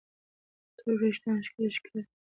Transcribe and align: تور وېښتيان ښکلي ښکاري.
تور 0.77 0.95
وېښتيان 1.01 1.39
ښکلي 1.47 1.69
ښکاري. 1.77 2.03